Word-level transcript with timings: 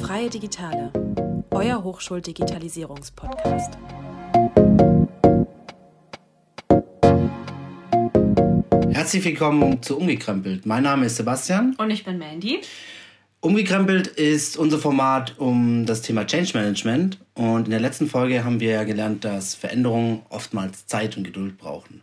Freie 0.00 0.30
Digitale, 0.30 0.92
euer 1.50 1.82
Hochschuldigitalisierungspodcast. 1.82 3.76
Herzlich 8.88 9.24
willkommen 9.24 9.82
zu 9.82 9.98
Umgekrempelt. 9.98 10.64
Mein 10.64 10.84
Name 10.84 11.06
ist 11.06 11.16
Sebastian. 11.16 11.74
Und 11.76 11.90
ich 11.90 12.04
bin 12.04 12.18
Mandy. 12.18 12.60
Umgekrempelt 13.40 14.06
ist 14.06 14.56
unser 14.56 14.78
Format 14.78 15.36
um 15.38 15.86
das 15.86 16.02
Thema 16.02 16.24
Change 16.24 16.56
Management. 16.56 17.18
Und 17.34 17.64
in 17.64 17.72
der 17.72 17.80
letzten 17.80 18.06
Folge 18.06 18.44
haben 18.44 18.60
wir 18.60 18.70
ja 18.70 18.84
gelernt, 18.84 19.24
dass 19.24 19.56
Veränderungen 19.56 20.22
oftmals 20.28 20.86
Zeit 20.86 21.16
und 21.16 21.24
Geduld 21.24 21.58
brauchen. 21.58 22.02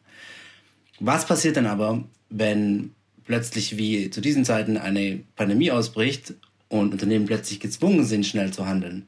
Was 1.00 1.26
passiert 1.26 1.56
dann 1.56 1.68
aber, 1.68 2.04
wenn 2.30 2.94
plötzlich 3.26 3.78
wie 3.78 4.10
zu 4.10 4.22
diesen 4.22 4.46
Zeiten 4.46 4.78
eine 4.78 5.22
Pandemie 5.36 5.72
ausbricht 5.72 6.34
und 6.70 6.92
Unternehmen 6.92 7.26
plötzlich 7.26 7.60
gezwungen 7.60 8.06
sind, 8.06 8.26
schnell 8.26 8.52
zu 8.52 8.66
handeln? 8.66 9.08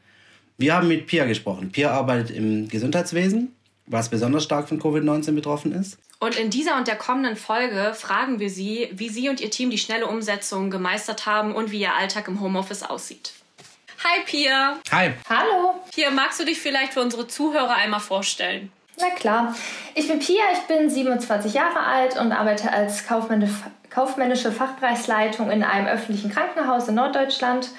Wir 0.57 0.73
haben 0.73 0.87
mit 0.87 1.07
Pia 1.07 1.25
gesprochen. 1.25 1.71
Pia 1.71 1.91
arbeitet 1.91 2.35
im 2.35 2.69
Gesundheitswesen, 2.69 3.53
was 3.87 4.09
besonders 4.09 4.43
stark 4.43 4.69
von 4.69 4.79
Covid-19 4.79 5.33
betroffen 5.33 5.73
ist. 5.73 5.97
Und 6.19 6.37
in 6.37 6.49
dieser 6.49 6.77
und 6.77 6.87
der 6.87 6.95
kommenden 6.95 7.35
Folge 7.35 7.93
fragen 7.93 8.39
wir 8.39 8.49
Sie, 8.49 8.89
wie 8.93 9.09
Sie 9.09 9.27
und 9.27 9.41
Ihr 9.41 9.51
Team 9.51 9.69
die 9.69 9.77
schnelle 9.77 10.07
Umsetzung 10.07 10.71
gemeistert 10.71 11.25
haben 11.25 11.53
und 11.53 11.71
wie 11.71 11.81
Ihr 11.81 11.93
Alltag 11.93 12.27
im 12.27 12.39
Homeoffice 12.39 12.83
aussieht. 12.83 13.33
Hi 14.03 14.21
Pia. 14.25 14.79
Hi. 14.91 15.11
Hallo. 15.29 15.75
Pia, 15.93 16.11
magst 16.11 16.39
du 16.39 16.45
dich 16.45 16.59
vielleicht 16.59 16.93
für 16.93 17.01
unsere 17.01 17.27
Zuhörer 17.27 17.75
einmal 17.75 17.99
vorstellen? 17.99 18.71
Na 18.99 19.09
klar. 19.09 19.55
Ich 19.93 20.07
bin 20.07 20.19
Pia, 20.19 20.43
ich 20.53 20.61
bin 20.67 20.89
27 20.89 21.53
Jahre 21.53 21.79
alt 21.79 22.17
und 22.17 22.31
arbeite 22.31 22.71
als 22.71 23.05
kaufmännische 23.05 24.51
Fachbereichsleitung 24.51 25.51
in 25.51 25.63
einem 25.63 25.87
öffentlichen 25.87 26.31
Krankenhaus 26.31 26.87
in 26.87 26.95
Norddeutschland. 26.95 27.69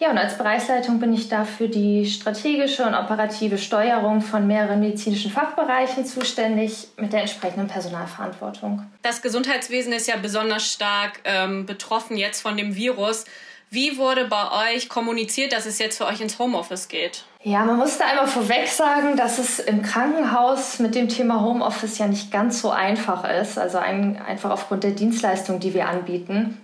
Ja, 0.00 0.10
und 0.10 0.16
als 0.16 0.38
Bereichsleitung 0.38 0.98
bin 0.98 1.12
ich 1.12 1.28
da 1.28 1.44
für 1.44 1.68
die 1.68 2.06
strategische 2.06 2.86
und 2.86 2.94
operative 2.94 3.58
Steuerung 3.58 4.22
von 4.22 4.46
mehreren 4.46 4.80
medizinischen 4.80 5.30
Fachbereichen 5.30 6.06
zuständig 6.06 6.88
mit 6.96 7.12
der 7.12 7.20
entsprechenden 7.20 7.68
Personalverantwortung. 7.68 8.86
Das 9.02 9.20
Gesundheitswesen 9.20 9.92
ist 9.92 10.08
ja 10.08 10.16
besonders 10.16 10.72
stark 10.72 11.20
ähm, 11.24 11.66
betroffen 11.66 12.16
jetzt 12.16 12.40
von 12.40 12.56
dem 12.56 12.76
Virus. 12.76 13.26
Wie 13.70 13.96
wurde 13.98 14.26
bei 14.26 14.74
euch 14.74 14.88
kommuniziert, 14.88 15.52
dass 15.52 15.64
es 15.64 15.78
jetzt 15.78 15.98
für 15.98 16.06
euch 16.06 16.20
ins 16.20 16.38
Homeoffice 16.38 16.88
geht? 16.88 17.24
Ja, 17.42 17.64
man 17.64 17.76
muss 17.76 17.98
da 17.98 18.06
einmal 18.06 18.26
vorweg 18.26 18.68
sagen, 18.68 19.16
dass 19.16 19.38
es 19.38 19.60
im 19.60 19.82
Krankenhaus 19.82 20.80
mit 20.80 20.94
dem 20.94 21.08
Thema 21.08 21.40
Homeoffice 21.40 21.98
ja 21.98 22.08
nicht 22.08 22.32
ganz 22.32 22.60
so 22.60 22.70
einfach 22.70 23.24
ist. 23.24 23.58
Also 23.58 23.78
ein, 23.78 24.20
einfach 24.20 24.50
aufgrund 24.50 24.82
der 24.82 24.90
Dienstleistung, 24.90 25.60
die 25.60 25.72
wir 25.72 25.88
anbieten 25.88 26.60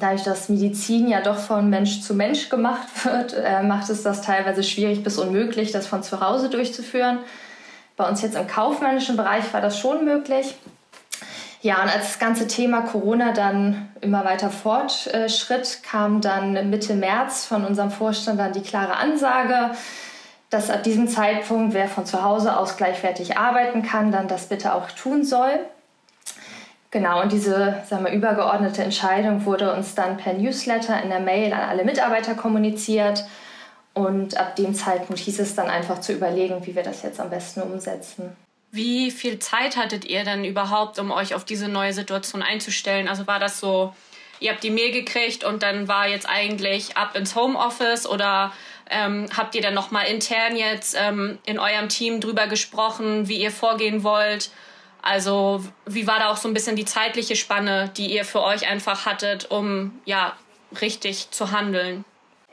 dadurch, 0.00 0.22
dass 0.22 0.48
Medizin 0.48 1.08
ja 1.08 1.20
doch 1.20 1.38
von 1.38 1.68
Mensch 1.70 2.00
zu 2.00 2.14
Mensch 2.14 2.48
gemacht 2.48 2.88
wird, 3.04 3.34
äh, 3.34 3.62
macht 3.62 3.88
es 3.90 4.02
das 4.02 4.22
teilweise 4.22 4.62
schwierig 4.62 5.02
bis 5.02 5.18
unmöglich, 5.18 5.72
das 5.72 5.86
von 5.86 6.02
zu 6.02 6.20
Hause 6.20 6.48
durchzuführen. 6.50 7.18
Bei 7.96 8.08
uns 8.08 8.22
jetzt 8.22 8.36
im 8.36 8.46
kaufmännischen 8.46 9.16
Bereich 9.16 9.52
war 9.52 9.60
das 9.60 9.78
schon 9.78 10.04
möglich. 10.04 10.54
Ja, 11.60 11.82
und 11.82 11.92
als 11.92 12.06
das 12.06 12.18
ganze 12.20 12.46
Thema 12.46 12.82
Corona 12.82 13.32
dann 13.32 13.88
immer 14.00 14.24
weiter 14.24 14.48
fortschritt, 14.48 15.82
kam 15.82 16.20
dann 16.20 16.70
Mitte 16.70 16.94
März 16.94 17.46
von 17.46 17.64
unserem 17.64 17.90
Vorstand 17.90 18.38
dann 18.38 18.52
die 18.52 18.62
klare 18.62 18.96
Ansage, 18.96 19.72
dass 20.50 20.70
ab 20.70 20.84
diesem 20.84 21.08
Zeitpunkt, 21.08 21.74
wer 21.74 21.88
von 21.88 22.06
zu 22.06 22.22
Hause 22.22 22.56
aus 22.56 22.76
gleichwertig 22.76 23.36
arbeiten 23.36 23.82
kann, 23.82 24.12
dann 24.12 24.28
das 24.28 24.46
bitte 24.46 24.72
auch 24.72 24.90
tun 24.92 25.24
soll. 25.24 25.58
Genau, 26.90 27.20
und 27.20 27.32
diese 27.32 27.82
sagen 27.86 28.04
wir, 28.04 28.12
übergeordnete 28.12 28.82
Entscheidung 28.82 29.44
wurde 29.44 29.74
uns 29.74 29.94
dann 29.94 30.16
per 30.16 30.32
Newsletter 30.32 31.02
in 31.02 31.10
der 31.10 31.20
Mail 31.20 31.52
an 31.52 31.68
alle 31.68 31.84
Mitarbeiter 31.84 32.34
kommuniziert. 32.34 33.26
Und 33.92 34.38
ab 34.38 34.54
dem 34.56 34.74
Zeitpunkt 34.74 35.18
hieß 35.18 35.40
es 35.40 35.56
dann 35.56 35.68
einfach 35.68 36.00
zu 36.00 36.12
überlegen, 36.12 36.64
wie 36.64 36.76
wir 36.76 36.84
das 36.84 37.02
jetzt 37.02 37.20
am 37.20 37.30
besten 37.30 37.62
umsetzen. 37.62 38.36
Wie 38.70 39.10
viel 39.10 39.38
Zeit 39.38 39.76
hattet 39.76 40.04
ihr 40.04 40.24
denn 40.24 40.44
überhaupt, 40.44 40.98
um 40.98 41.10
euch 41.10 41.34
auf 41.34 41.44
diese 41.44 41.68
neue 41.68 41.92
Situation 41.92 42.42
einzustellen? 42.42 43.08
Also 43.08 43.26
war 43.26 43.38
das 43.38 43.60
so, 43.60 43.94
ihr 44.40 44.50
habt 44.50 44.62
die 44.62 44.70
Mail 44.70 44.92
gekriegt 44.92 45.42
und 45.42 45.62
dann 45.62 45.88
war 45.88 46.06
jetzt 46.06 46.28
eigentlich 46.28 46.96
ab 46.96 47.16
ins 47.16 47.34
Homeoffice 47.34 48.06
oder 48.06 48.52
ähm, 48.90 49.26
habt 49.36 49.54
ihr 49.54 49.62
dann 49.62 49.74
nochmal 49.74 50.06
intern 50.06 50.56
jetzt 50.56 50.96
ähm, 50.98 51.38
in 51.46 51.58
eurem 51.58 51.88
Team 51.88 52.20
drüber 52.20 52.46
gesprochen, 52.46 53.28
wie 53.28 53.40
ihr 53.40 53.50
vorgehen 53.50 54.02
wollt? 54.02 54.50
Also 55.00 55.64
wie 55.86 56.06
war 56.06 56.18
da 56.18 56.30
auch 56.30 56.36
so 56.36 56.48
ein 56.48 56.54
bisschen 56.54 56.76
die 56.76 56.84
zeitliche 56.84 57.36
Spanne, 57.36 57.90
die 57.96 58.12
ihr 58.12 58.24
für 58.24 58.42
euch 58.42 58.68
einfach 58.68 59.06
hattet, 59.06 59.50
um 59.50 59.98
ja 60.04 60.34
richtig 60.80 61.30
zu 61.30 61.52
handeln? 61.52 62.04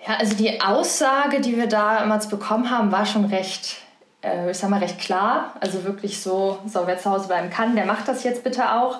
Ja, 0.07 0.15
also 0.17 0.35
die 0.35 0.61
Aussage, 0.61 1.41
die 1.41 1.57
wir 1.57 1.67
damals 1.67 2.29
bekommen 2.29 2.69
haben, 2.69 2.91
war 2.91 3.05
schon 3.05 3.25
recht, 3.25 3.77
äh, 4.25 4.51
ich 4.51 4.57
sag 4.57 4.69
mal, 4.69 4.79
recht 4.79 4.99
klar. 4.99 5.53
Also 5.59 5.83
wirklich 5.83 6.21
so, 6.21 6.59
so 6.65 6.81
wer 6.85 6.97
zu 6.97 7.09
Hause 7.09 7.27
bleiben 7.27 7.49
kann, 7.49 7.75
der 7.75 7.85
macht 7.85 8.07
das 8.07 8.23
jetzt 8.23 8.43
bitte 8.43 8.73
auch. 8.73 8.99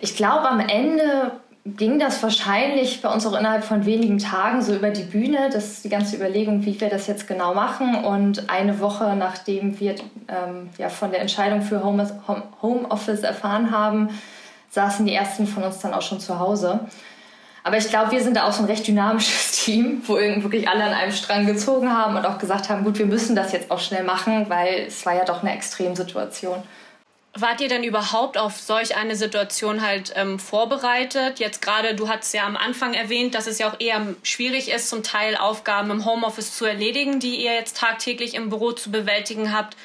Ich 0.00 0.16
glaube, 0.16 0.48
am 0.48 0.60
Ende 0.60 1.32
ging 1.64 2.00
das 2.00 2.20
wahrscheinlich 2.22 3.02
bei 3.02 3.08
uns 3.08 3.24
auch 3.24 3.38
innerhalb 3.38 3.62
von 3.62 3.86
wenigen 3.86 4.18
Tagen 4.18 4.62
so 4.62 4.74
über 4.74 4.90
die 4.90 5.04
Bühne, 5.04 5.48
dass 5.50 5.82
die 5.82 5.88
ganze 5.88 6.16
Überlegung, 6.16 6.64
wie 6.64 6.80
wir 6.80 6.88
das 6.88 7.06
jetzt 7.06 7.28
genau 7.28 7.54
machen. 7.54 8.04
Und 8.04 8.50
eine 8.50 8.80
Woche 8.80 9.14
nachdem 9.16 9.78
wir 9.78 9.94
ähm, 10.28 10.70
ja, 10.78 10.88
von 10.88 11.12
der 11.12 11.20
Entscheidung 11.20 11.62
für 11.62 11.84
Homeoffice 11.84 13.22
erfahren 13.22 13.70
haben, 13.70 14.08
saßen 14.70 15.06
die 15.06 15.14
ersten 15.14 15.46
von 15.46 15.62
uns 15.62 15.78
dann 15.78 15.94
auch 15.94 16.02
schon 16.02 16.18
zu 16.18 16.38
Hause. 16.40 16.80
Aber 17.64 17.76
ich 17.76 17.88
glaube, 17.88 18.10
wir 18.10 18.22
sind 18.22 18.36
da 18.36 18.44
auch 18.44 18.52
so 18.52 18.62
ein 18.62 18.68
recht 18.68 18.86
dynamisches 18.86 19.52
Team, 19.64 20.02
wo 20.06 20.14
wirklich 20.14 20.68
alle 20.68 20.84
an 20.84 20.92
einem 20.92 21.12
Strang 21.12 21.46
gezogen 21.46 21.92
haben 21.92 22.16
und 22.16 22.26
auch 22.26 22.38
gesagt 22.38 22.68
haben, 22.68 22.84
gut, 22.84 22.98
wir 22.98 23.06
müssen 23.06 23.36
das 23.36 23.52
jetzt 23.52 23.70
auch 23.70 23.80
schnell 23.80 24.04
machen, 24.04 24.46
weil 24.48 24.86
es 24.88 25.06
war 25.06 25.14
ja 25.14 25.24
doch 25.24 25.42
eine 25.42 25.54
Extremsituation. 25.54 26.62
Wart 27.34 27.62
ihr 27.62 27.68
denn 27.68 27.82
überhaupt 27.82 28.36
auf 28.36 28.60
solch 28.60 28.94
eine 28.94 29.16
Situation 29.16 29.80
halt 29.80 30.12
ähm, 30.16 30.38
vorbereitet? 30.38 31.38
Jetzt 31.38 31.62
gerade, 31.62 31.94
du 31.94 32.08
hast 32.08 32.34
ja 32.34 32.44
am 32.44 32.58
Anfang 32.58 32.92
erwähnt, 32.92 33.34
dass 33.34 33.46
es 33.46 33.58
ja 33.58 33.70
auch 33.70 33.80
eher 33.80 34.02
schwierig 34.22 34.70
ist, 34.70 34.90
zum 34.90 35.02
Teil 35.02 35.36
Aufgaben 35.36 35.90
im 35.90 36.04
Homeoffice 36.04 36.54
zu 36.54 36.66
erledigen, 36.66 37.20
die 37.20 37.36
ihr 37.36 37.54
jetzt 37.54 37.78
tagtäglich 37.78 38.34
im 38.34 38.50
Büro 38.50 38.72
zu 38.72 38.90
bewältigen 38.90 39.56
habt. 39.56 39.78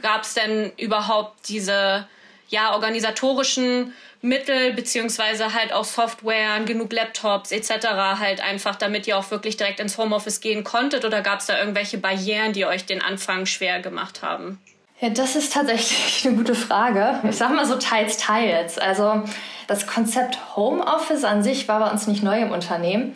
Gab 0.00 0.22
es 0.22 0.34
denn 0.34 0.70
überhaupt 0.76 1.48
diese 1.48 2.06
ja, 2.48 2.72
organisatorischen 2.72 3.92
Mittel 4.24 4.72
beziehungsweise 4.72 5.52
halt 5.52 5.72
auch 5.74 5.84
Software, 5.84 6.60
genug 6.64 6.92
Laptops 6.92 7.52
etc. 7.52 7.86
halt 8.18 8.40
einfach, 8.40 8.74
damit 8.74 9.06
ihr 9.06 9.18
auch 9.18 9.30
wirklich 9.30 9.58
direkt 9.58 9.80
ins 9.80 9.98
Homeoffice 9.98 10.40
gehen 10.40 10.64
konntet? 10.64 11.04
Oder 11.04 11.20
gab 11.20 11.40
es 11.40 11.46
da 11.46 11.58
irgendwelche 11.58 11.98
Barrieren, 11.98 12.54
die 12.54 12.64
euch 12.64 12.86
den 12.86 13.02
Anfang 13.02 13.44
schwer 13.44 13.80
gemacht 13.80 14.22
haben? 14.22 14.58
Ja, 15.00 15.10
das 15.10 15.36
ist 15.36 15.52
tatsächlich 15.52 16.24
eine 16.24 16.36
gute 16.36 16.54
Frage. 16.54 17.20
Ich 17.28 17.36
sage 17.36 17.52
mal 17.52 17.66
so 17.66 17.76
teils, 17.76 18.16
teils. 18.16 18.78
Also 18.78 19.22
das 19.66 19.86
Konzept 19.86 20.38
Homeoffice 20.56 21.24
an 21.24 21.42
sich 21.42 21.68
war 21.68 21.80
bei 21.80 21.90
uns 21.90 22.06
nicht 22.06 22.22
neu 22.22 22.40
im 22.40 22.50
Unternehmen, 22.50 23.12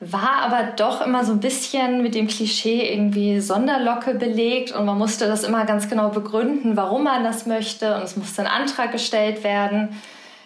war 0.00 0.42
aber 0.42 0.72
doch 0.76 1.06
immer 1.06 1.24
so 1.24 1.32
ein 1.32 1.40
bisschen 1.40 2.02
mit 2.02 2.16
dem 2.16 2.26
Klischee 2.26 2.92
irgendwie 2.92 3.40
Sonderlocke 3.40 4.14
belegt 4.14 4.72
und 4.72 4.84
man 4.84 4.98
musste 4.98 5.26
das 5.26 5.44
immer 5.44 5.64
ganz 5.66 5.88
genau 5.88 6.08
begründen, 6.08 6.76
warum 6.76 7.04
man 7.04 7.22
das 7.22 7.46
möchte 7.46 7.94
und 7.94 8.02
es 8.02 8.16
musste 8.16 8.42
ein 8.42 8.48
Antrag 8.48 8.90
gestellt 8.90 9.44
werden. 9.44 10.00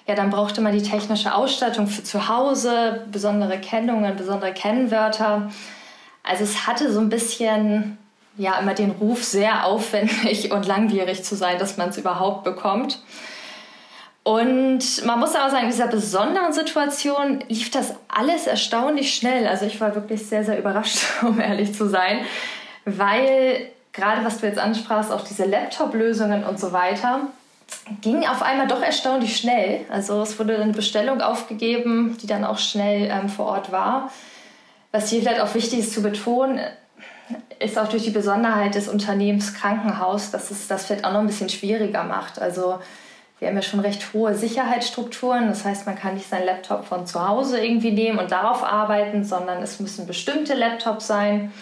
Ja, 0.06 0.14
dann 0.14 0.30
brauchte 0.30 0.60
man 0.60 0.72
die 0.72 0.82
technische 0.82 1.34
Ausstattung 1.34 1.86
für 1.86 2.04
zu 2.04 2.28
Hause, 2.28 3.06
besondere 3.10 3.58
Kennungen, 3.58 4.16
besondere 4.16 4.52
Kennwörter. 4.52 5.50
Also 6.22 6.44
es 6.44 6.66
hatte 6.66 6.92
so 6.92 7.00
ein 7.00 7.08
bisschen 7.08 7.96
ja 8.36 8.58
immer 8.58 8.74
den 8.74 8.90
Ruf, 8.90 9.24
sehr 9.24 9.64
aufwendig 9.64 10.50
und 10.52 10.66
langwierig 10.66 11.24
zu 11.24 11.36
sein, 11.36 11.58
dass 11.58 11.76
man 11.76 11.90
es 11.90 11.98
überhaupt 11.98 12.44
bekommt. 12.44 13.00
Und 14.24 15.04
man 15.04 15.20
muss 15.20 15.34
aber 15.34 15.50
sagen, 15.50 15.64
in 15.64 15.70
dieser 15.70 15.86
besonderen 15.86 16.52
Situation 16.52 17.44
lief 17.48 17.70
das 17.70 17.94
alles 18.08 18.46
erstaunlich 18.46 19.14
schnell. 19.14 19.46
Also 19.46 19.66
ich 19.66 19.80
war 19.82 19.94
wirklich 19.94 20.26
sehr, 20.26 20.44
sehr 20.44 20.58
überrascht, 20.58 20.98
um 21.22 21.40
ehrlich 21.40 21.74
zu 21.74 21.88
sein, 21.88 22.20
weil 22.84 23.70
gerade 23.92 24.24
was 24.24 24.38
du 24.38 24.46
jetzt 24.46 24.58
ansprachst, 24.58 25.12
auch 25.12 25.24
diese 25.24 25.44
Laptop-Lösungen 25.44 26.44
und 26.44 26.58
so 26.58 26.72
weiter, 26.72 27.28
ging 28.00 28.26
auf 28.26 28.42
einmal 28.42 28.66
doch 28.66 28.82
erstaunlich 28.82 29.36
schnell. 29.36 29.80
Also 29.90 30.22
es 30.22 30.38
wurde 30.38 30.58
eine 30.58 30.72
Bestellung 30.72 31.20
aufgegeben, 31.20 32.16
die 32.20 32.26
dann 32.26 32.44
auch 32.44 32.58
schnell 32.58 33.10
ähm, 33.10 33.28
vor 33.28 33.46
Ort 33.46 33.72
war. 33.72 34.10
Was 34.92 35.10
hier 35.10 35.20
vielleicht 35.20 35.40
auch 35.40 35.54
wichtig 35.54 35.80
ist 35.80 35.92
zu 35.92 36.02
betonen, 36.02 36.60
ist 37.58 37.78
auch 37.78 37.88
durch 37.88 38.04
die 38.04 38.10
Besonderheit 38.10 38.74
des 38.74 38.88
Unternehmens 38.88 39.54
Krankenhaus, 39.54 40.30
dass 40.30 40.50
es 40.50 40.68
das 40.68 40.86
vielleicht 40.86 41.04
auch 41.04 41.12
noch 41.12 41.20
ein 41.20 41.26
bisschen 41.26 41.48
schwieriger 41.48 42.04
macht. 42.04 42.38
Also 42.38 42.78
wir 43.38 43.48
haben 43.48 43.56
ja 43.56 43.62
schon 43.62 43.80
recht 43.80 44.12
hohe 44.12 44.34
Sicherheitsstrukturen. 44.34 45.48
Das 45.48 45.64
heißt, 45.64 45.86
man 45.86 45.96
kann 45.96 46.14
nicht 46.14 46.28
seinen 46.28 46.46
Laptop 46.46 46.84
von 46.84 47.06
zu 47.06 47.26
Hause 47.26 47.64
irgendwie 47.64 47.92
nehmen 47.92 48.18
und 48.18 48.30
darauf 48.30 48.62
arbeiten, 48.62 49.24
sondern 49.24 49.62
es 49.62 49.80
müssen 49.80 50.06
bestimmte 50.06 50.54
Laptops 50.54 51.06
sein. 51.06 51.52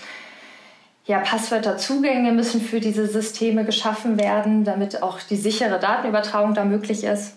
Ja, 1.04 1.18
Passwörterzugänge 1.18 2.32
müssen 2.32 2.60
für 2.60 2.78
diese 2.78 3.06
Systeme 3.06 3.64
geschaffen 3.64 4.20
werden, 4.20 4.64
damit 4.64 5.02
auch 5.02 5.18
die 5.20 5.36
sichere 5.36 5.80
Datenübertragung 5.80 6.54
da 6.54 6.64
möglich 6.64 7.02
ist. 7.02 7.34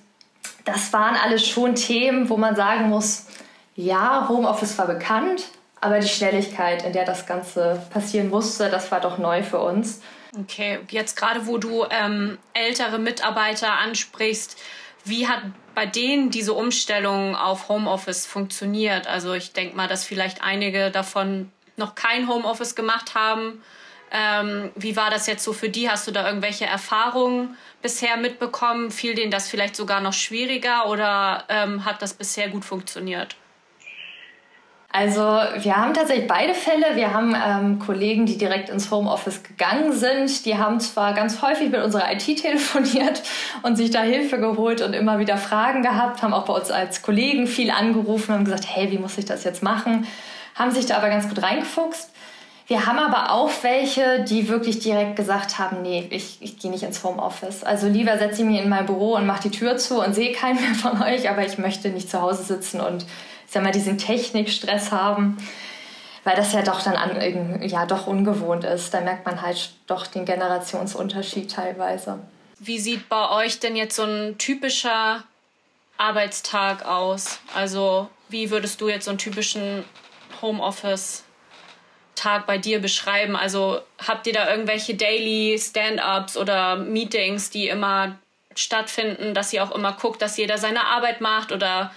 Das 0.65 0.94
waren 0.94 1.15
alles 1.15 1.47
schon 1.47 1.75
Themen, 1.75 2.29
wo 2.29 2.38
man 2.38 2.56
sagen 2.56 2.89
muss, 2.89 3.25
ja, 3.75 4.27
Homeoffice 4.29 4.77
war 4.77 4.88
bekannt, 4.88 5.45
aber 5.81 6.00
die 6.00 6.07
Schnelligkeit, 6.07 6.85
in 6.85 6.94
der 6.94 7.06
das 7.06 7.25
Ganze 7.25 7.81
passieren 7.89 8.29
musste, 8.29 8.69
das 8.69 8.91
war 8.91 9.01
doch 9.01 9.17
neu 9.17 9.44
für 9.44 9.59
uns. 9.59 10.01
Okay, 10.39 10.79
jetzt 10.89 11.15
gerade 11.15 11.47
wo 11.47 11.57
du 11.57 11.85
ähm, 11.89 12.38
ältere 12.53 13.00
Mitarbeiter 13.00 13.73
ansprichst, 13.79 14.57
wie 15.06 15.27
hat 15.27 15.41
bei 15.75 15.85
denen 15.85 16.31
diese 16.31 16.53
Umstellung 16.53 17.35
auf 17.35 17.69
Homeoffice 17.69 18.25
funktioniert? 18.25 19.07
Also 19.07 19.33
ich 19.33 19.53
denke 19.53 19.75
mal, 19.75 19.88
dass 19.88 20.03
vielleicht 20.03 20.44
einige 20.44 20.89
davon 20.89 21.51
noch 21.77 21.95
kein 21.95 22.27
Homeoffice 22.27 22.75
gemacht 22.75 23.16
haben. 23.16 23.62
Ähm, 24.12 24.72
wie 24.75 24.95
war 24.95 25.10
das 25.10 25.27
jetzt 25.27 25.44
so 25.44 25.51
für 25.51 25.69
die? 25.69 25.89
Hast 25.89 26.07
du 26.07 26.12
da 26.12 26.27
irgendwelche 26.27 26.66
Erfahrungen 26.66 27.57
bisher 27.81 28.18
mitbekommen? 28.18 28.92
Fiel 28.92 29.16
denen 29.16 29.31
das 29.31 29.50
vielleicht 29.50 29.75
sogar 29.75 30.00
noch 30.00 30.13
schwieriger 30.13 30.88
oder 30.88 31.44
ähm, 31.50 31.86
hat 31.86 32.01
das 32.01 32.13
bisher 32.13 32.50
gut 32.50 32.63
funktioniert? 32.63 33.36
Also 34.98 35.19
wir 35.19 35.75
haben 35.75 35.94
tatsächlich 35.94 36.25
beide 36.25 36.54
Fälle. 36.54 36.95
Wir 36.95 37.13
haben 37.13 37.36
ähm, 37.36 37.80
Kollegen, 37.80 38.25
die 38.25 38.38
direkt 38.38 38.69
ins 38.69 38.89
Homeoffice 38.92 39.44
gegangen 39.44 39.92
sind. 39.92 40.45
Die 40.45 40.57
haben 40.57 40.80
zwar 40.80 41.13
ganz 41.13 41.42
häufig 41.42 41.69
mit 41.69 41.83
unserer 41.83 42.13
IT 42.13 42.24
telefoniert 42.42 43.22
und 43.62 43.75
sich 43.75 43.92
da 43.92 44.04
Hilfe 44.04 44.39
geholt 44.39 44.81
und 44.81 44.94
immer 44.94 45.19
wieder 45.19 45.36
Fragen 45.36 45.81
gehabt, 45.81 46.22
haben 46.22 46.33
auch 46.33 46.45
bei 46.45 46.54
uns 46.54 46.72
als 46.72 47.01
Kollegen 47.01 47.45
viel 47.45 47.72
angerufen 47.72 48.33
und 48.36 48.45
gesagt, 48.45 48.68
hey, 48.69 48.89
wie 48.89 48.98
muss 48.98 49.18
ich 49.18 49.25
das 49.25 49.44
jetzt 49.44 49.62
machen? 49.62 50.07
Haben 50.56 50.72
sich 50.72 50.86
da 50.86 50.98
aber 50.98 51.10
ganz 51.10 51.28
gut 51.28 51.44
reingefuchst. 51.44 52.10
Wir 52.68 52.88
haben 52.88 52.98
aber 52.98 53.31
auch 53.31 53.52
welche, 53.62 54.24
die 54.24 54.48
wirklich 54.48 54.80
direkt 54.80 55.16
gesagt 55.16 55.60
haben, 55.60 55.84
nee, 55.84 56.07
ich, 56.10 56.38
ich 56.42 56.57
gehe 56.57 56.72
nicht 56.72 56.81
ins 56.81 57.04
Homeoffice. 57.04 57.63
Also 57.63 57.88
lieber 57.88 58.18
setze 58.18 58.42
ich 58.42 58.48
mich 58.48 58.60
in 58.60 58.69
mein 58.69 58.88
Büro 58.88 59.13
und 59.16 59.28
mache 59.28 59.44
die 59.44 59.52
Tür 59.52 59.78
zu 59.78 60.02
und 60.02 60.16
sehe 60.16 60.34
keinen 60.34 60.60
mehr 60.60 60.74
von 60.74 61.00
euch, 61.04 61.30
aber 61.30 61.46
ich 61.46 61.60
möchte 61.60 61.90
nicht 61.90 62.10
zu 62.10 62.22
Hause 62.22 62.44
sitzen 62.44 62.81
und 62.81 63.06
sag 63.46 63.62
mal, 63.62 63.72
diesen 63.72 64.00
Technikstress 64.00 64.92
haben, 64.92 65.38
weil 66.24 66.36
das 66.36 66.54
ja 66.54 66.63
doch 66.63 66.81
dann 66.81 66.96
an, 66.96 67.62
ja, 67.62 67.86
doch 67.86 68.08
ungewohnt 68.08 68.63
ist. 68.63 68.92
Da 68.96 69.01
merkt 69.01 69.28
man 69.28 69.44
halt 69.44 69.69
doch 69.86 70.08
den 70.08 70.25
Generationsunterschied 70.25 71.51
teilweise. 71.51 72.18
Wie 72.58 72.80
sieht 72.80 73.10
bei 73.10 73.30
euch 73.30 73.60
denn 73.60 73.75
jetzt 73.75 73.96
so 73.96 74.04
ein 74.04 74.40
typischer 74.40 75.24
Arbeitstag 75.98 76.84
aus? 76.86 77.40
Also 77.54 78.10
wie 78.30 78.50
würdest 78.50 78.81
du 78.81 78.90
jetzt 78.90 79.06
so 79.06 79.12
einen 79.12 79.19
typischen 79.19 79.84
Homeoffice-Tag 80.45 82.45
bei 82.45 82.57
dir 82.57 82.80
beschreiben? 82.80 83.36
Also 83.36 83.80
habt 84.06 84.27
ihr 84.27 84.33
da 84.33 84.50
irgendwelche 84.50 84.95
Daily 84.95 85.57
Stand-ups 85.59 86.38
oder 86.38 86.75
Meetings, 86.75 87.50
die 87.50 87.68
immer 87.68 88.18
stattfinden, 88.56 89.33
dass 89.33 89.53
ihr 89.53 89.63
auch 89.63 89.71
immer 89.71 89.94
guckt, 89.94 90.21
dass 90.21 90.38
jeder 90.38 90.57
seine 90.57 90.86
Arbeit 90.86 91.21
macht 91.21 91.51
oder 91.51 91.92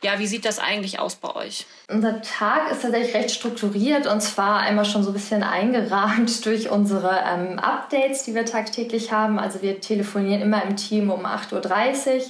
ja, 0.00 0.20
wie 0.20 0.28
sieht 0.28 0.44
das 0.44 0.60
eigentlich 0.60 1.00
aus 1.00 1.16
bei 1.16 1.34
euch? 1.34 1.66
Unser 1.88 2.22
Tag 2.22 2.70
ist 2.70 2.82
tatsächlich 2.82 3.14
recht 3.14 3.32
strukturiert 3.32 4.06
und 4.06 4.20
zwar 4.20 4.60
einmal 4.60 4.84
schon 4.84 5.02
so 5.02 5.10
ein 5.10 5.14
bisschen 5.14 5.42
eingerahmt 5.42 6.44
durch 6.46 6.70
unsere 6.70 7.20
ähm, 7.26 7.58
Updates, 7.58 8.22
die 8.22 8.34
wir 8.34 8.44
tagtäglich 8.44 9.10
haben. 9.10 9.40
Also 9.40 9.60
wir 9.60 9.80
telefonieren 9.80 10.40
immer 10.40 10.62
im 10.62 10.76
Team 10.76 11.10
um 11.10 11.26
8.30 11.26 12.16
Uhr 12.16 12.22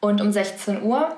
und 0.00 0.20
um 0.20 0.32
16 0.32 0.82
Uhr. 0.82 1.16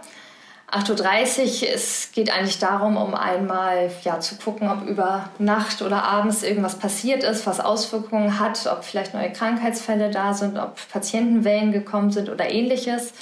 8.30 0.72 1.62
Uhr, 1.62 1.74
es 1.74 2.10
geht 2.12 2.32
eigentlich 2.32 2.58
darum, 2.58 2.96
um 2.96 3.14
einmal 3.14 3.90
ja, 4.04 4.20
zu 4.20 4.36
gucken, 4.36 4.70
ob 4.70 4.88
über 4.88 5.28
Nacht 5.38 5.82
oder 5.82 6.02
abends 6.02 6.42
irgendwas 6.42 6.78
passiert 6.78 7.24
ist, 7.24 7.46
was 7.46 7.60
Auswirkungen 7.60 8.40
hat, 8.40 8.66
ob 8.66 8.82
vielleicht 8.82 9.12
neue 9.12 9.30
Krankheitsfälle 9.32 10.10
da 10.10 10.32
sind, 10.32 10.58
ob 10.58 10.76
Patientenwellen 10.90 11.72
gekommen 11.72 12.10
sind 12.10 12.30
oder 12.30 12.50
ähnliches 12.50 13.12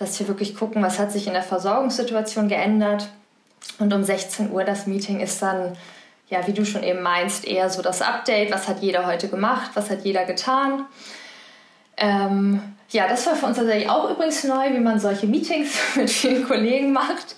dass 0.00 0.18
wir 0.18 0.28
wirklich 0.28 0.56
gucken, 0.56 0.82
was 0.82 0.98
hat 0.98 1.12
sich 1.12 1.26
in 1.26 1.34
der 1.34 1.42
Versorgungssituation 1.42 2.48
geändert. 2.48 3.10
Und 3.78 3.92
um 3.92 4.02
16 4.02 4.50
Uhr 4.50 4.64
das 4.64 4.86
Meeting 4.86 5.20
ist 5.20 5.42
dann, 5.42 5.76
ja, 6.30 6.46
wie 6.46 6.54
du 6.54 6.64
schon 6.64 6.82
eben 6.82 7.02
meinst, 7.02 7.44
eher 7.44 7.68
so 7.68 7.82
das 7.82 8.00
Update, 8.00 8.50
was 8.50 8.66
hat 8.66 8.80
jeder 8.80 9.06
heute 9.06 9.28
gemacht, 9.28 9.72
was 9.74 9.90
hat 9.90 10.06
jeder 10.06 10.24
getan. 10.24 10.86
Ähm, 12.00 12.60
ja, 12.90 13.06
das 13.06 13.24
war 13.26 13.36
für 13.36 13.46
uns 13.46 13.56
tatsächlich 13.56 13.88
auch 13.88 14.10
übrigens 14.10 14.42
neu, 14.42 14.72
wie 14.72 14.80
man 14.80 14.98
solche 14.98 15.26
Meetings 15.28 15.70
mit 15.94 16.10
vielen 16.10 16.44
Kollegen 16.44 16.92
macht. 16.92 17.36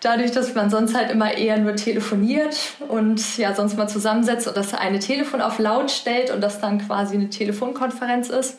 Dadurch, 0.00 0.30
dass 0.30 0.54
man 0.54 0.70
sonst 0.70 0.94
halt 0.94 1.10
immer 1.10 1.36
eher 1.36 1.58
nur 1.58 1.74
telefoniert 1.74 2.56
und 2.86 3.36
ja, 3.36 3.52
sonst 3.52 3.76
mal 3.76 3.88
zusammensetzt 3.88 4.46
und 4.46 4.56
das 4.56 4.72
eine 4.72 5.00
Telefon 5.00 5.40
auf 5.40 5.58
laut 5.58 5.90
stellt 5.90 6.30
und 6.30 6.40
das 6.40 6.60
dann 6.60 6.78
quasi 6.78 7.16
eine 7.16 7.30
Telefonkonferenz 7.30 8.28
ist 8.28 8.58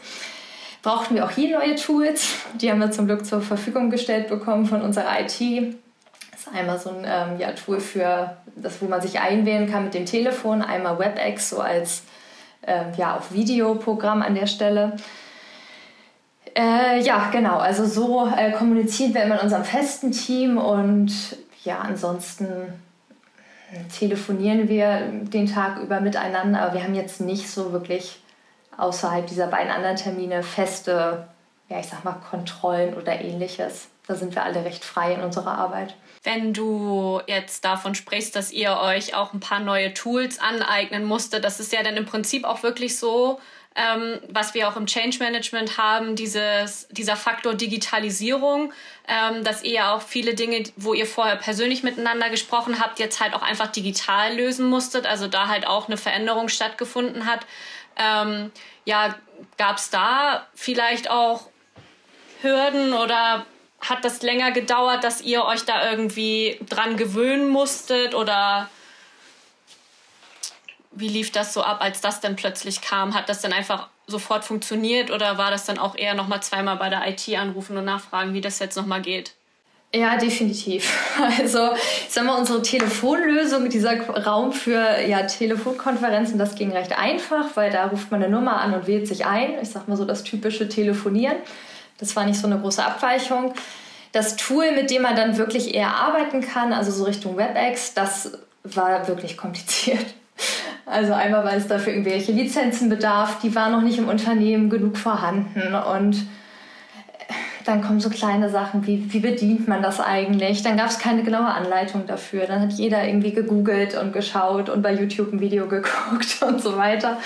brauchten 0.81 1.15
wir 1.15 1.25
auch 1.25 1.31
hier 1.31 1.57
neue 1.57 1.75
Tools. 1.75 2.35
Die 2.55 2.71
haben 2.71 2.79
wir 2.79 2.91
zum 2.91 3.05
Glück 3.05 3.25
zur 3.25 3.41
Verfügung 3.41 3.89
gestellt 3.89 4.29
bekommen 4.29 4.65
von 4.65 4.81
unserer 4.81 5.19
IT. 5.19 5.75
Das 6.31 6.41
ist 6.41 6.53
einmal 6.53 6.79
so 6.79 6.89
ein 6.89 7.05
ähm, 7.05 7.39
ja, 7.39 7.51
Tool 7.51 7.79
für 7.79 8.37
das, 8.55 8.81
wo 8.81 8.85
man 8.85 9.01
sich 9.01 9.19
einwählen 9.19 9.69
kann 9.69 9.85
mit 9.85 9.93
dem 9.93 10.05
Telefon, 10.05 10.61
einmal 10.61 10.99
WebEx 10.99 11.49
so 11.49 11.59
als 11.59 12.03
ähm, 12.65 12.88
ja, 12.97 13.17
auch 13.17 13.31
Videoprogramm 13.31 14.21
an 14.21 14.35
der 14.35 14.47
Stelle. 14.47 14.97
Äh, 16.56 17.01
ja, 17.01 17.29
genau, 17.31 17.57
also 17.57 17.85
so 17.85 18.27
äh, 18.35 18.51
kommunizieren 18.51 19.13
wir 19.13 19.23
immer 19.23 19.35
in 19.35 19.41
unserem 19.41 19.63
festen 19.63 20.11
Team 20.11 20.57
und 20.57 21.11
ja, 21.63 21.79
ansonsten 21.79 22.73
telefonieren 23.97 24.67
wir 24.67 25.01
den 25.23 25.45
Tag 25.45 25.79
über 25.79 26.00
miteinander, 26.00 26.61
aber 26.61 26.73
wir 26.75 26.83
haben 26.83 26.95
jetzt 26.95 27.21
nicht 27.21 27.50
so 27.50 27.71
wirklich 27.71 28.19
außerhalb 28.77 29.27
dieser 29.27 29.47
beiden 29.47 29.71
anderen 29.71 29.95
Termine 29.95 30.44
feste, 30.44 31.27
ja, 31.67 31.79
ich 31.79 31.88
sag 31.88 32.03
mal, 32.03 32.15
Kontrollen 32.29 32.95
oder 32.95 33.19
ähnliches. 33.21 33.89
Da 34.09 34.15
sind 34.15 34.33
wir 34.33 34.41
alle 34.44 34.65
recht 34.65 34.83
frei 34.83 35.13
in 35.13 35.21
unserer 35.21 35.56
Arbeit. 35.56 35.94
Wenn 36.23 36.51
du 36.51 37.21
jetzt 37.27 37.63
davon 37.63 37.94
sprichst, 37.94 38.35
dass 38.35 38.51
ihr 38.51 38.75
euch 38.79 39.13
auch 39.13 39.33
ein 39.33 39.39
paar 39.39 39.59
neue 39.59 39.94
Tools 39.94 40.39
aneignen 40.39 41.06
musstet, 41.06 41.45
das 41.45 41.59
ist 41.59 41.71
ja 41.71 41.83
dann 41.83 41.95
im 41.95 42.07
Prinzip 42.07 42.44
auch 42.44 42.63
wirklich 42.63 42.97
so, 42.97 43.39
ähm, 43.75 44.19
was 44.27 44.56
wir 44.56 44.67
auch 44.67 44.75
im 44.77 44.88
Change 44.88 45.19
Management 45.19 45.77
haben, 45.77 46.15
dieses, 46.15 46.88
dieser 46.89 47.15
Faktor 47.15 47.53
Digitalisierung, 47.53 48.73
ähm, 49.07 49.44
dass 49.44 49.63
ihr 49.63 49.91
auch 49.91 50.01
viele 50.01 50.33
Dinge, 50.33 50.63
wo 50.75 50.95
ihr 50.95 51.05
vorher 51.05 51.35
persönlich 51.35 51.83
miteinander 51.83 52.31
gesprochen 52.31 52.79
habt, 52.79 52.97
jetzt 52.97 53.21
halt 53.21 53.35
auch 53.35 53.44
einfach 53.44 53.67
digital 53.67 54.35
lösen 54.35 54.65
musstet, 54.65 55.05
also 55.05 55.27
da 55.27 55.50
halt 55.50 55.67
auch 55.67 55.85
eine 55.85 55.97
Veränderung 55.97 56.50
stattgefunden 56.50 57.27
hat. 57.27 57.41
Ähm, 57.95 58.51
ja, 58.85 59.13
gab 59.59 59.77
es 59.77 59.91
da 59.91 60.47
vielleicht 60.55 61.12
auch 61.12 61.47
Hürden 62.41 62.94
oder 62.94 63.45
hat 63.81 64.03
das 64.03 64.21
länger 64.21 64.51
gedauert, 64.51 65.03
dass 65.03 65.21
ihr 65.21 65.45
euch 65.45 65.63
da 65.65 65.89
irgendwie 65.89 66.59
dran 66.67 66.97
gewöhnen 66.97 67.49
musstet 67.49 68.13
oder 68.13 68.69
wie 70.91 71.07
lief 71.07 71.31
das 71.31 71.53
so 71.53 71.62
ab, 71.62 71.77
als 71.81 72.01
das 72.01 72.19
dann 72.19 72.36
plötzlich 72.36 72.81
kam? 72.81 73.13
Hat 73.13 73.29
das 73.29 73.41
dann 73.41 73.53
einfach 73.53 73.88
sofort 74.07 74.43
funktioniert 74.43 75.12
oder 75.12 75.38
war 75.38 75.51
das 75.51 75.65
dann 75.65 75.77
auch 75.77 75.95
eher 75.95 76.13
nochmal 76.13 76.41
zweimal 76.41 76.77
bei 76.77 76.89
der 76.89 77.07
IT 77.07 77.27
anrufen 77.38 77.77
und 77.77 77.86
nachfragen, 77.86 78.33
wie 78.33 78.41
das 78.41 78.59
jetzt 78.59 78.75
nochmal 78.75 79.01
geht? 79.01 79.33
Ja, 79.93 80.17
definitiv. 80.17 80.91
Also, 81.39 81.71
ich 81.74 82.13
sag 82.13 82.25
mal, 82.25 82.38
unsere 82.38 82.62
Telefonlösung, 82.62 83.69
dieser 83.69 84.00
Raum 84.07 84.53
für 84.53 85.00
ja, 85.01 85.24
Telefonkonferenzen, 85.24 86.38
das 86.38 86.55
ging 86.55 86.71
recht 86.71 86.98
einfach, 86.98 87.55
weil 87.55 87.71
da 87.71 87.88
ruft 87.88 88.12
man 88.12 88.24
eine 88.24 88.31
Nummer 88.33 88.62
an 88.62 88.74
und 88.74 88.88
wählt 88.88 89.07
sich 89.07 89.25
ein. 89.25 89.59
Ich 89.62 89.69
sag 89.69 89.88
mal 89.88 89.98
so 89.98 90.05
das 90.05 90.24
typische 90.24 90.69
Telefonieren. 90.69 91.38
Das 92.00 92.15
war 92.15 92.25
nicht 92.25 92.39
so 92.39 92.48
eine 92.48 92.60
große 92.60 92.84
Abweichung. 92.84 93.53
Das 94.12 94.36
Tool, 94.36 94.72
mit 94.72 94.89
dem 94.89 95.03
man 95.03 95.15
dann 95.15 95.38
wirklich 95.38 95.75
eher 95.75 95.96
arbeiten 95.96 96.41
kann, 96.41 96.74
also 96.74 96.91
so 96.91 97.03
Richtung 97.03 97.38
WebEx, 97.38 97.94
das 97.94 98.32
war 98.63 99.08
wirklich 99.08 99.38
kompliziert. 99.38 100.06
Also 100.86 101.13
einmal, 101.13 101.46
weil 101.46 101.58
es 101.58 101.68
dafür 101.68 101.94
irgendwelche 101.94 102.32
Lizenzen 102.32 102.89
bedarf, 102.89 103.39
die 103.41 103.53
waren 103.53 103.72
noch 103.72 103.82
nicht 103.82 104.00
im 104.00 104.10
Unternehmen 104.10 104.70
genug 104.70 104.98
vorhanden 104.98 105.75
und 105.75 106.25
dann 107.65 107.84
kommen 107.84 108.00
so 108.00 108.10
kleine 108.10 108.50
Sachen 108.50 108.88
wie, 108.88 109.13
wie 109.13 109.20
bedient 109.20 109.68
man 109.68 109.84
das 109.84 110.00
eigentlich? 110.00 110.63
Dann 110.63 110.77
gab 110.77 110.89
es 110.89 110.98
keine 110.98 111.22
genaue 111.22 111.48
Anleitung 111.48 112.08
dafür. 112.08 112.48
Dann 112.48 112.62
hat 112.62 112.72
jeder 112.72 113.06
irgendwie 113.06 113.32
gegoogelt 113.32 113.96
und 113.96 114.12
geschaut 114.12 114.70
und 114.70 114.82
bei 114.82 114.94
YouTube 114.94 115.32
ein 115.32 115.39
Video 115.39 115.68
geguckt 115.70 116.41
und 116.41 116.62
so 116.62 116.77
weiter. 116.77 117.20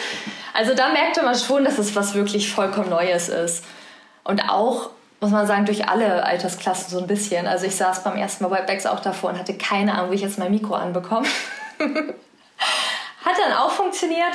Also 0.54 0.74
da 0.76 0.92
merkte 0.92 1.24
man 1.24 1.36
schon, 1.36 1.64
dass 1.64 1.78
es 1.78 1.96
was 1.96 2.14
wirklich 2.14 2.52
vollkommen 2.52 2.90
Neues 2.90 3.30
ist. 3.30 3.64
Und 4.24 4.50
auch, 4.50 4.90
muss 5.20 5.32
man 5.32 5.48
sagen, 5.48 5.66
durch 5.66 5.88
alle 5.88 6.26
Altersklassen 6.26 6.90
so 6.90 7.00
ein 7.00 7.08
bisschen. 7.08 7.48
Also 7.48 7.66
ich 7.66 7.76
saß 7.76 8.04
beim 8.04 8.16
ersten 8.16 8.44
Mal 8.44 8.52
Webex 8.52 8.86
auch 8.86 9.00
davor 9.00 9.32
und 9.32 9.40
hatte 9.40 9.58
keine 9.58 9.94
Ahnung, 9.96 10.12
wie 10.12 10.16
ich 10.16 10.22
jetzt 10.22 10.40
mein 10.40 10.52
Mikro 10.52 10.76
anbekomme. 10.76 11.28
hat 11.80 13.36
dann 13.38 13.54
auch 13.58 13.72
funktioniert. 13.72 14.34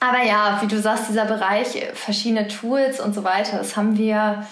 Aber 0.00 0.22
ja, 0.22 0.58
wie 0.62 0.66
du 0.66 0.80
sagst, 0.80 1.08
dieser 1.08 1.26
Bereich, 1.26 1.86
verschiedene 1.94 2.48
Tools 2.48 3.00
und 3.00 3.14
so 3.14 3.24
weiter, 3.24 3.58
das 3.58 3.76
haben 3.76 3.98
wir 3.98 4.46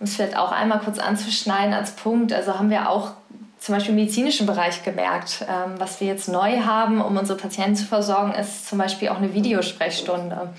um 0.00 0.04
es 0.04 0.14
vielleicht 0.14 0.36
auch 0.36 0.52
einmal 0.52 0.78
kurz 0.80 0.98
anzuschneiden 0.98 1.74
als 1.74 1.92
Punkt, 1.92 2.32
also 2.32 2.58
haben 2.58 2.70
wir 2.70 2.88
auch 2.88 3.12
zum 3.58 3.74
Beispiel 3.74 3.90
im 3.90 3.96
medizinischen 3.96 4.46
Bereich 4.46 4.84
gemerkt. 4.84 5.44
Ähm, 5.48 5.74
was 5.78 6.00
wir 6.00 6.06
jetzt 6.06 6.28
neu 6.28 6.60
haben, 6.60 7.00
um 7.00 7.16
unsere 7.16 7.36
Patienten 7.36 7.74
zu 7.74 7.86
versorgen, 7.86 8.32
ist 8.32 8.68
zum 8.68 8.78
Beispiel 8.78 9.08
auch 9.08 9.16
eine 9.16 9.34
Videosprechstunde. 9.34 10.50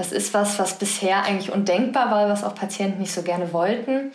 Das 0.00 0.12
ist 0.12 0.32
was, 0.32 0.58
was 0.58 0.78
bisher 0.78 1.24
eigentlich 1.24 1.52
undenkbar 1.52 2.10
war, 2.10 2.30
was 2.30 2.42
auch 2.42 2.54
Patienten 2.54 3.00
nicht 3.00 3.12
so 3.12 3.20
gerne 3.20 3.52
wollten. 3.52 4.12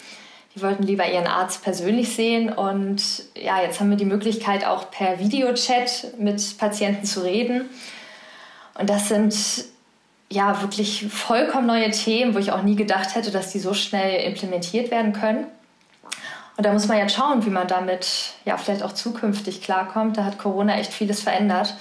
Die 0.56 0.64
wollten 0.64 0.82
lieber 0.82 1.08
ihren 1.08 1.28
Arzt 1.28 1.64
persönlich 1.64 2.16
sehen. 2.16 2.52
Und 2.52 3.04
ja, 3.36 3.62
jetzt 3.62 3.80
haben 3.80 3.92
wir 3.92 3.98
die 3.98 4.04
Möglichkeit, 4.04 4.66
auch 4.66 4.90
per 4.90 5.20
Videochat 5.20 6.18
mit 6.18 6.58
Patienten 6.58 7.06
zu 7.06 7.24
reden. 7.24 7.70
Und 8.74 8.90
das 8.90 9.10
sind 9.10 9.36
ja 10.32 10.60
wirklich 10.64 11.06
vollkommen 11.08 11.68
neue 11.68 11.92
Themen, 11.92 12.34
wo 12.34 12.40
ich 12.40 12.52
auch 12.52 12.64
nie 12.64 12.76
gedacht 12.76 13.14
hätte, 13.14 13.30
dass 13.30 13.52
die 13.52 13.60
so 13.60 13.76
schnell 13.76 14.26
implementiert 14.26 14.90
werden 14.90 15.14
können. 15.14 15.46
Und 16.58 16.66
da 16.66 16.74
muss 16.74 16.88
man 16.88 16.98
jetzt 16.98 17.14
schauen, 17.14 17.46
wie 17.46 17.52
man 17.52 17.68
damit 17.68 18.34
ja 18.44 18.58
vielleicht 18.58 18.82
auch 18.82 18.94
zukünftig 18.94 19.62
klarkommt. 19.62 20.18
Da 20.18 20.24
hat 20.24 20.40
Corona 20.40 20.80
echt 20.80 20.92
vieles 20.92 21.22
verändert. 21.22 21.76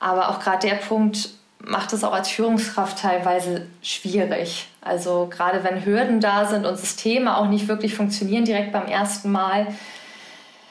Aber 0.00 0.30
auch 0.30 0.40
gerade 0.40 0.66
der 0.66 0.74
Punkt 0.74 1.30
macht 1.64 1.92
es 1.92 2.04
auch 2.04 2.12
als 2.12 2.28
Führungskraft 2.28 2.98
teilweise 2.98 3.66
schwierig. 3.82 4.68
Also 4.80 5.28
gerade 5.30 5.62
wenn 5.62 5.84
Hürden 5.84 6.20
da 6.20 6.46
sind 6.46 6.64
und 6.64 6.78
Systeme 6.78 7.36
auch 7.36 7.48
nicht 7.48 7.68
wirklich 7.68 7.94
funktionieren 7.94 8.44
direkt 8.44 8.72
beim 8.72 8.86
ersten 8.86 9.30
Mal, 9.30 9.66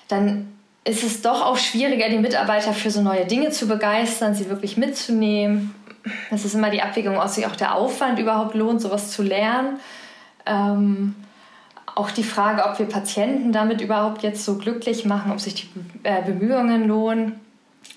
dann 0.08 0.54
ist 0.84 1.04
es 1.04 1.22
doch 1.22 1.46
auch 1.46 1.58
schwieriger, 1.58 2.10
die 2.10 2.18
Mitarbeiter 2.18 2.74
für 2.74 2.90
so 2.90 3.02
neue 3.02 3.26
Dinge 3.26 3.52
zu 3.52 3.68
begeistern, 3.68 4.34
sie 4.34 4.50
wirklich 4.50 4.78
mitzunehmen. 4.78 5.76
Es 6.32 6.46
ist 6.46 6.56
immer 6.56 6.72
die 6.72 6.82
Abwägung, 6.82 7.20
ob 7.20 7.28
sich 7.28 7.46
auch 7.46 7.56
der 7.56 7.76
Aufwand 7.76 8.18
überhaupt 8.18 8.56
lohnt, 8.56 8.82
sowas 8.82 9.12
zu 9.12 9.22
lernen. 9.22 9.80
Ähm, 10.46 11.16
auch 11.94 12.12
die 12.12 12.24
Frage, 12.24 12.64
ob 12.66 12.80
wir 12.80 12.88
Patienten 12.88 13.52
damit 13.52 13.82
überhaupt 13.82 14.24
jetzt 14.24 14.46
so 14.46 14.58
glücklich 14.58 15.06
machen, 15.06 15.32
ob 15.32 15.40
sich 15.40 15.54
die 15.56 15.70
äh, 16.04 16.22
Bemühungen 16.24 16.88
lohnen, 16.88 17.40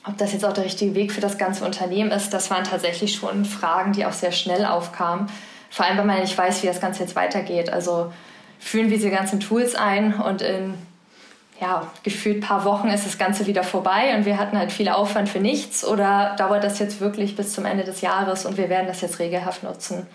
ob 0.04 0.18
das 0.18 0.32
jetzt 0.32 0.44
auch 0.44 0.52
der 0.52 0.64
richtige 0.64 0.94
Weg 0.94 1.12
für 1.12 1.20
das 1.20 1.38
ganze 1.38 1.64
Unternehmen 1.64 2.10
ist, 2.10 2.30
das 2.30 2.50
waren 2.50 2.64
tatsächlich 2.64 3.14
schon 3.14 3.44
Fragen, 3.44 3.92
die 3.92 4.04
auch 4.04 4.12
sehr 4.12 4.32
schnell 4.32 4.64
aufkamen. 4.64 5.28
Vor 5.70 5.86
allem, 5.86 5.96
weil 5.98 6.04
man 6.04 6.20
nicht 6.20 6.36
weiß, 6.36 6.62
wie 6.62 6.66
das 6.66 6.80
Ganze 6.80 7.00
jetzt 7.00 7.16
weitergeht. 7.16 7.70
Also 7.72 8.12
führen 8.58 8.90
wir 8.90 8.96
diese 8.96 9.10
ganzen 9.10 9.40
Tools 9.40 9.74
ein 9.74 10.14
und 10.14 10.42
in 10.42 10.74
ja, 11.60 11.92
gefühlt 12.02 12.40
paar 12.40 12.64
Wochen 12.64 12.88
ist 12.88 13.06
das 13.06 13.18
Ganze 13.18 13.46
wieder 13.46 13.62
vorbei 13.62 14.16
und 14.16 14.26
wir 14.26 14.36
hatten 14.36 14.58
halt 14.58 14.72
viel 14.72 14.88
Aufwand 14.88 15.28
für 15.28 15.38
nichts 15.38 15.84
oder 15.84 16.34
dauert 16.36 16.64
das 16.64 16.80
jetzt 16.80 17.00
wirklich 17.00 17.36
bis 17.36 17.52
zum 17.52 17.64
Ende 17.64 17.84
des 17.84 18.00
Jahres 18.00 18.44
und 18.44 18.56
wir 18.56 18.68
werden 18.68 18.88
das 18.88 19.00
jetzt 19.00 19.20
regelhaft 19.20 19.62
nutzen? 19.62 20.08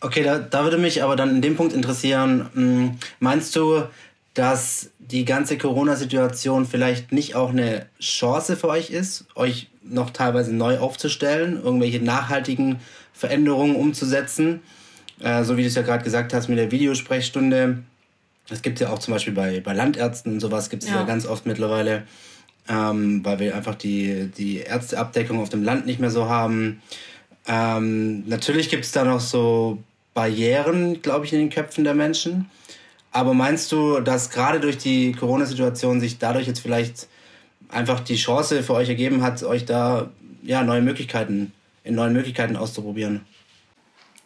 Okay, 0.00 0.22
da, 0.22 0.38
da 0.38 0.62
würde 0.62 0.78
mich 0.78 1.02
aber 1.02 1.16
dann 1.16 1.30
in 1.30 1.42
dem 1.42 1.56
Punkt 1.56 1.72
interessieren, 1.72 2.48
hm, 2.54 2.98
meinst 3.18 3.56
du, 3.56 3.82
dass 4.34 4.90
die 4.98 5.24
ganze 5.24 5.58
Corona-Situation 5.58 6.66
vielleicht 6.66 7.12
nicht 7.12 7.34
auch 7.34 7.50
eine 7.50 7.86
Chance 8.00 8.56
für 8.56 8.68
euch 8.68 8.90
ist, 8.90 9.26
euch 9.34 9.68
noch 9.82 10.10
teilweise 10.10 10.52
neu 10.52 10.78
aufzustellen, 10.78 11.60
irgendwelche 11.62 12.00
nachhaltigen 12.00 12.80
Veränderungen 13.12 13.76
umzusetzen? 13.76 14.62
Äh, 15.20 15.44
so 15.44 15.56
wie 15.56 15.62
du 15.62 15.68
es 15.68 15.74
ja 15.74 15.82
gerade 15.82 16.02
gesagt 16.02 16.34
hast 16.34 16.48
mit 16.48 16.58
der 16.58 16.70
Videosprechstunde 16.70 17.84
das 18.48 18.62
gibt 18.62 18.80
es 18.80 18.86
ja 18.86 18.92
auch 18.92 18.98
zum 18.98 19.14
Beispiel 19.14 19.32
bei, 19.32 19.60
bei 19.60 19.72
Landärzten 19.72 20.34
und 20.34 20.40
sowas 20.40 20.68
gibt 20.70 20.82
es 20.82 20.90
ja. 20.90 20.96
ja. 20.96 21.02
ganz 21.04 21.26
oft 21.26 21.46
mittlerweile, 21.46 22.04
ähm, 22.68 23.24
weil 23.24 23.38
wir 23.38 23.56
einfach 23.56 23.74
die, 23.74 24.30
die 24.36 24.58
Ärzteabdeckung 24.58 25.40
auf 25.40 25.48
dem 25.48 25.62
Land 25.62 25.86
nicht 25.86 26.00
mehr 26.00 26.10
so 26.10 26.28
haben. 26.28 26.82
Ähm, 27.46 28.26
natürlich 28.26 28.68
gibt 28.68 28.84
es 28.84 28.92
da 28.92 29.04
noch 29.04 29.20
so 29.20 29.82
Barrieren, 30.12 31.02
glaube 31.02 31.24
ich, 31.24 31.32
in 31.32 31.40
den 31.40 31.50
Köpfen 31.50 31.84
der 31.84 31.94
Menschen. 31.94 32.50
Aber 33.14 33.32
meinst 33.32 33.70
du, 33.70 34.00
dass 34.00 34.28
gerade 34.28 34.58
durch 34.58 34.76
die 34.76 35.12
Corona-Situation 35.12 36.00
sich 36.00 36.18
dadurch 36.18 36.48
jetzt 36.48 36.58
vielleicht 36.58 37.06
einfach 37.68 38.00
die 38.00 38.16
Chance 38.16 38.64
für 38.64 38.74
euch 38.74 38.88
ergeben 38.88 39.22
hat, 39.22 39.40
euch 39.44 39.64
da 39.64 40.08
ja, 40.42 40.64
neue 40.64 40.82
Möglichkeiten, 40.82 41.52
in 41.84 41.94
neuen 41.94 42.12
Möglichkeiten 42.12 42.56
auszuprobieren? 42.56 43.24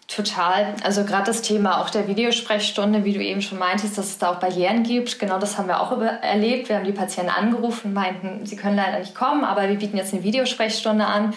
Total. 0.06 0.74
Also 0.82 1.04
gerade 1.04 1.26
das 1.26 1.42
Thema 1.42 1.82
auch 1.82 1.90
der 1.90 2.08
Videosprechstunde, 2.08 3.04
wie 3.04 3.12
du 3.12 3.22
eben 3.22 3.42
schon 3.42 3.58
meintest, 3.58 3.98
dass 3.98 4.06
es 4.06 4.18
da 4.18 4.30
auch 4.30 4.40
Barrieren 4.40 4.84
gibt. 4.84 5.18
Genau 5.18 5.38
das 5.38 5.58
haben 5.58 5.68
wir 5.68 5.82
auch 5.82 5.92
erlebt. 6.00 6.70
Wir 6.70 6.76
haben 6.76 6.86
die 6.86 6.92
Patienten 6.92 7.30
angerufen, 7.30 7.92
meinten, 7.92 8.46
sie 8.46 8.56
können 8.56 8.76
leider 8.76 9.00
nicht 9.00 9.14
kommen, 9.14 9.44
aber 9.44 9.68
wir 9.68 9.76
bieten 9.76 9.98
jetzt 9.98 10.14
eine 10.14 10.22
Videosprechstunde 10.22 11.04
an. 11.04 11.34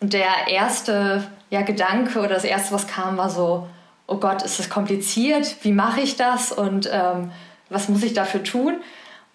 Und 0.00 0.14
der 0.14 0.48
erste 0.50 1.26
ja, 1.50 1.60
Gedanke 1.60 2.20
oder 2.20 2.30
das 2.30 2.44
erste, 2.44 2.72
was 2.72 2.86
kam, 2.86 3.18
war 3.18 3.28
so, 3.28 3.68
oh 4.06 4.16
Gott, 4.16 4.42
ist 4.42 4.58
das 4.58 4.70
kompliziert? 4.70 5.56
Wie 5.62 5.72
mache 5.72 6.00
ich 6.00 6.16
das? 6.16 6.52
Und 6.52 6.88
ähm, 6.92 7.30
was 7.68 7.88
muss 7.88 8.02
ich 8.02 8.14
dafür 8.14 8.42
tun? 8.42 8.76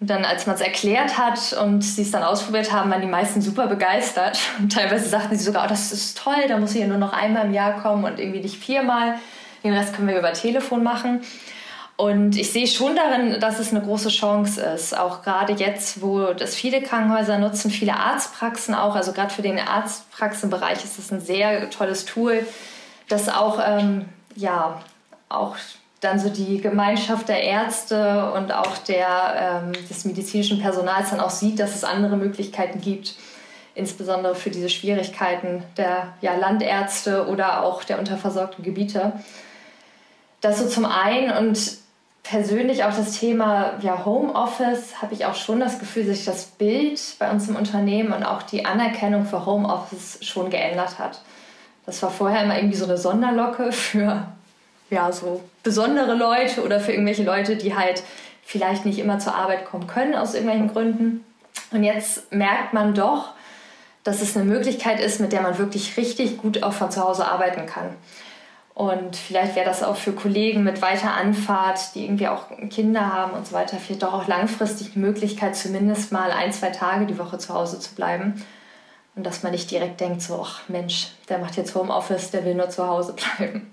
Und 0.00 0.10
dann, 0.10 0.24
als 0.24 0.46
man 0.46 0.56
es 0.56 0.60
erklärt 0.60 1.16
hat 1.16 1.52
und 1.52 1.82
sie 1.82 2.02
es 2.02 2.10
dann 2.10 2.24
ausprobiert 2.24 2.72
haben, 2.72 2.90
waren 2.90 3.00
die 3.00 3.06
meisten 3.06 3.40
super 3.40 3.68
begeistert. 3.68 4.36
Und 4.58 4.72
teilweise 4.72 5.08
sagten 5.08 5.36
sie 5.36 5.44
sogar, 5.44 5.66
oh, 5.66 5.68
das 5.68 5.92
ist 5.92 6.18
toll, 6.18 6.48
da 6.48 6.58
muss 6.58 6.74
ich 6.74 6.80
ja 6.80 6.88
nur 6.88 6.98
noch 6.98 7.12
einmal 7.12 7.46
im 7.46 7.54
Jahr 7.54 7.80
kommen 7.80 8.02
und 8.02 8.18
irgendwie 8.18 8.40
nicht 8.40 8.56
viermal. 8.56 9.14
Den 9.62 9.72
Rest 9.72 9.94
können 9.94 10.08
wir 10.08 10.18
über 10.18 10.32
Telefon 10.32 10.82
machen. 10.82 11.20
Und 11.96 12.36
ich 12.36 12.50
sehe 12.50 12.66
schon 12.66 12.96
darin, 12.96 13.38
dass 13.38 13.60
es 13.60 13.70
eine 13.70 13.80
große 13.80 14.08
Chance 14.08 14.60
ist. 14.60 14.98
Auch 14.98 15.22
gerade 15.22 15.52
jetzt, 15.52 16.02
wo 16.02 16.32
das 16.32 16.56
viele 16.56 16.82
Krankenhäuser 16.82 17.38
nutzen, 17.38 17.70
viele 17.70 17.94
Arztpraxen 17.94 18.74
auch. 18.74 18.96
Also 18.96 19.12
gerade 19.12 19.32
für 19.32 19.42
den 19.42 19.60
Arztpraxenbereich 19.60 20.82
ist 20.82 20.98
das 20.98 21.12
ein 21.12 21.20
sehr 21.20 21.70
tolles 21.70 22.04
Tool, 22.04 22.44
das 23.08 23.28
auch, 23.28 23.60
ähm, 23.64 24.06
ja, 24.36 24.80
auch 25.28 25.56
dann 26.00 26.18
so 26.18 26.28
die 26.28 26.60
Gemeinschaft 26.60 27.28
der 27.28 27.42
Ärzte 27.42 28.32
und 28.32 28.52
auch 28.52 28.76
der, 28.78 29.62
ähm, 29.64 29.72
des 29.88 30.04
medizinischen 30.04 30.60
Personals 30.60 31.10
dann 31.10 31.20
auch 31.20 31.30
sieht, 31.30 31.60
dass 31.60 31.76
es 31.76 31.84
andere 31.84 32.16
Möglichkeiten 32.16 32.80
gibt, 32.80 33.14
insbesondere 33.74 34.34
für 34.34 34.50
diese 34.50 34.68
Schwierigkeiten 34.68 35.62
der 35.76 36.08
ja, 36.20 36.34
Landärzte 36.34 37.28
oder 37.28 37.62
auch 37.62 37.84
der 37.84 37.98
unterversorgten 37.98 38.64
Gebiete. 38.64 39.12
Das 40.40 40.58
so 40.58 40.68
zum 40.68 40.84
einen 40.84 41.36
und 41.36 41.78
persönlich 42.24 42.84
auch 42.84 42.94
das 42.94 43.18
Thema 43.18 43.74
ja, 43.80 44.04
Homeoffice 44.04 45.00
habe 45.00 45.14
ich 45.14 45.24
auch 45.24 45.34
schon 45.36 45.60
das 45.60 45.78
Gefühl, 45.78 46.04
dass 46.04 46.16
sich 46.16 46.26
das 46.26 46.46
Bild 46.46 47.00
bei 47.18 47.30
uns 47.30 47.48
im 47.48 47.56
Unternehmen 47.56 48.12
und 48.12 48.24
auch 48.24 48.42
die 48.42 48.64
Anerkennung 48.64 49.24
für 49.24 49.46
Homeoffice 49.46 50.18
schon 50.22 50.50
geändert 50.50 50.98
hat. 50.98 51.20
Das 51.86 52.02
war 52.02 52.10
vorher 52.10 52.44
immer 52.44 52.56
irgendwie 52.56 52.76
so 52.76 52.84
eine 52.84 52.96
Sonderlocke 52.96 53.72
für 53.72 54.26
ja, 54.90 55.10
so 55.10 55.42
besondere 55.62 56.14
Leute 56.14 56.62
oder 56.62 56.78
für 56.78 56.92
irgendwelche 56.92 57.24
Leute, 57.24 57.56
die 57.56 57.74
halt 57.74 58.02
vielleicht 58.44 58.84
nicht 58.84 58.98
immer 58.98 59.18
zur 59.18 59.34
Arbeit 59.34 59.64
kommen 59.64 59.86
können 59.86 60.14
aus 60.14 60.34
irgendwelchen 60.34 60.68
Gründen. 60.68 61.24
Und 61.70 61.82
jetzt 61.82 62.32
merkt 62.32 62.74
man 62.74 62.94
doch, 62.94 63.30
dass 64.04 64.20
es 64.20 64.36
eine 64.36 64.44
Möglichkeit 64.44 65.00
ist, 65.00 65.20
mit 65.20 65.32
der 65.32 65.42
man 65.42 65.58
wirklich 65.58 65.96
richtig 65.96 66.38
gut 66.38 66.62
auch 66.62 66.72
von 66.72 66.90
zu 66.90 67.02
Hause 67.02 67.26
arbeiten 67.26 67.66
kann. 67.66 67.90
Und 68.74 69.16
vielleicht 69.16 69.54
wäre 69.54 69.66
das 69.66 69.82
auch 69.82 69.96
für 69.96 70.12
Kollegen 70.12 70.64
mit 70.64 70.80
weiter 70.82 71.12
Anfahrt, 71.12 71.94
die 71.94 72.04
irgendwie 72.04 72.28
auch 72.28 72.46
Kinder 72.70 73.12
haben 73.12 73.32
und 73.32 73.46
so 73.46 73.54
weiter, 73.54 73.76
vielleicht 73.76 74.02
doch 74.02 74.14
auch 74.14 74.28
langfristig 74.28 74.96
eine 74.96 75.06
Möglichkeit, 75.06 75.56
zumindest 75.56 76.10
mal 76.10 76.30
ein, 76.30 76.52
zwei 76.52 76.70
Tage 76.70 77.06
die 77.06 77.18
Woche 77.18 77.38
zu 77.38 77.52
Hause 77.52 77.78
zu 77.80 77.94
bleiben. 77.94 78.42
Und 79.14 79.24
dass 79.24 79.42
man 79.42 79.52
nicht 79.52 79.70
direkt 79.70 80.00
denkt, 80.00 80.22
so, 80.22 80.42
ach 80.42 80.68
Mensch, 80.68 81.08
der 81.28 81.38
macht 81.38 81.56
jetzt 81.56 81.74
Homeoffice, 81.74 82.30
der 82.30 82.44
will 82.44 82.54
nur 82.54 82.70
zu 82.70 82.86
Hause 82.86 83.14
bleiben. 83.14 83.72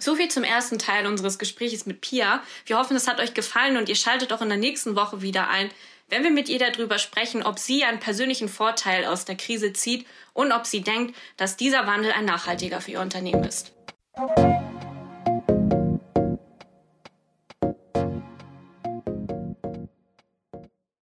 So 0.00 0.14
viel 0.14 0.28
zum 0.28 0.44
ersten 0.44 0.78
Teil 0.78 1.06
unseres 1.06 1.38
Gesprächs 1.38 1.84
mit 1.84 2.00
Pia. 2.00 2.42
Wir 2.66 2.78
hoffen, 2.78 2.96
es 2.96 3.08
hat 3.08 3.20
euch 3.20 3.34
gefallen 3.34 3.76
und 3.76 3.88
ihr 3.88 3.96
schaltet 3.96 4.32
auch 4.32 4.40
in 4.40 4.48
der 4.48 4.58
nächsten 4.58 4.94
Woche 4.96 5.22
wieder 5.22 5.48
ein, 5.50 5.70
wenn 6.08 6.22
wir 6.22 6.30
mit 6.30 6.48
ihr 6.48 6.58
darüber 6.58 6.98
sprechen, 6.98 7.42
ob 7.42 7.58
sie 7.58 7.84
einen 7.84 8.00
persönlichen 8.00 8.48
Vorteil 8.48 9.04
aus 9.04 9.24
der 9.24 9.36
Krise 9.36 9.72
zieht 9.72 10.06
und 10.32 10.52
ob 10.52 10.66
sie 10.66 10.80
denkt, 10.80 11.14
dass 11.36 11.56
dieser 11.56 11.86
Wandel 11.86 12.12
ein 12.12 12.24
nachhaltiger 12.24 12.80
für 12.80 12.92
ihr 12.92 13.00
Unternehmen 13.00 13.44
ist. 13.44 13.72